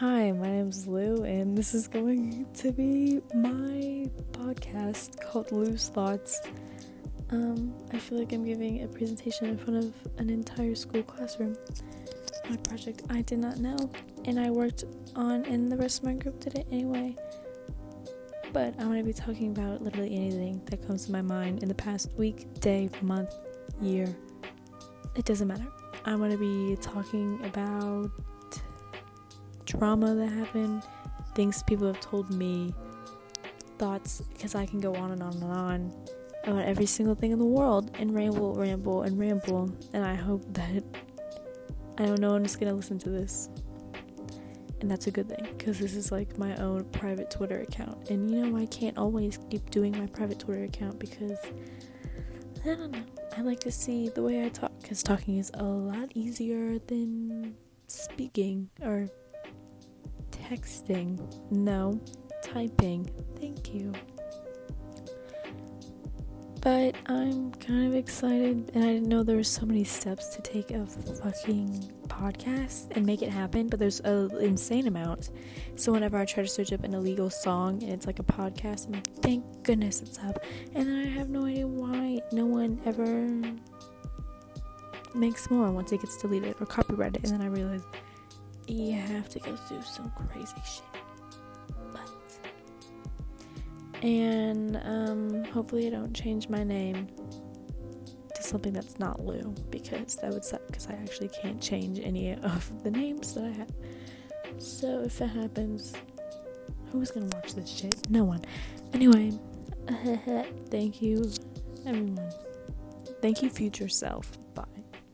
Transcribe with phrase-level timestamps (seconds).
[0.00, 6.40] Hi, my name's Lou, and this is going to be my podcast called Lou's Thoughts.
[7.30, 11.54] Um, I feel like I'm giving a presentation in front of an entire school classroom
[12.46, 13.76] on a project I did not know,
[14.24, 14.84] and I worked
[15.16, 17.14] on, and the rest of my group did it anyway.
[18.54, 21.68] But I'm going to be talking about literally anything that comes to my mind in
[21.68, 23.34] the past week, day, month,
[23.82, 24.08] year.
[25.14, 25.66] It doesn't matter.
[26.06, 28.10] I'm going to be talking about
[29.70, 30.82] drama that happened,
[31.34, 32.74] things people have told me,
[33.78, 35.92] thoughts, because I can go on and on and on
[36.44, 39.72] about every single thing in the world and ramble, ramble, and ramble.
[39.92, 40.84] And I hope that
[41.98, 43.48] I don't know is going to listen to this.
[44.80, 48.08] And that's a good thing because this is like my own private Twitter account.
[48.08, 51.38] And you know, I can't always keep doing my private Twitter account because
[52.64, 53.04] I don't know.
[53.36, 57.54] I like to see the way I talk because talking is a lot easier than
[57.86, 59.08] speaking or
[60.50, 61.18] texting.
[61.50, 62.00] No,
[62.42, 63.10] typing.
[63.38, 63.92] Thank you.
[66.60, 70.42] But I'm kind of excited, and I didn't know there were so many steps to
[70.42, 73.68] take a fucking podcast and make it happen.
[73.68, 75.30] But there's an insane amount.
[75.76, 78.86] So whenever I try to search up an illegal song and it's like a podcast,
[78.86, 80.44] I'm like, thank goodness it's up.
[80.74, 83.30] And then I have no idea why no one ever
[85.14, 87.24] makes more once it gets deleted or copyrighted.
[87.24, 87.82] And then I realize
[88.70, 90.84] you have to go through some crazy shit.
[91.92, 92.10] But
[94.02, 97.08] and um, hopefully, I don't change my name
[98.34, 102.32] to something that's not Lou because that would suck because I actually can't change any
[102.34, 103.70] of the names that I have.
[104.58, 105.94] So, if that happens,
[106.92, 108.10] who's gonna watch this shit?
[108.10, 108.42] No one.
[108.92, 109.32] Anyway,
[110.70, 111.30] thank you,
[111.86, 112.32] everyone.
[113.20, 114.39] Thank you, future self.